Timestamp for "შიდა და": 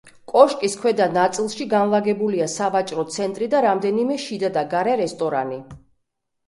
4.27-4.67